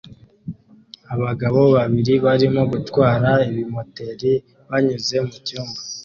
[1.13, 4.33] Abagabo babiri barimo gutwara ibimoteri
[4.69, 5.79] banyuze mucyumba